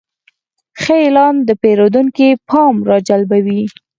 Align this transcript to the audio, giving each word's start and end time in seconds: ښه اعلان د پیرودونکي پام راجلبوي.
ښه 0.81 0.95
اعلان 1.03 1.35
د 1.47 1.49
پیرودونکي 1.61 2.27
پام 2.49 2.75
راجلبوي. 2.91 3.61